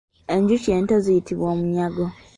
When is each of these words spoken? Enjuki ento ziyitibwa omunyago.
Enjuki 0.35 0.69
ento 0.77 0.95
ziyitibwa 1.05 1.45
omunyago. 1.53 2.05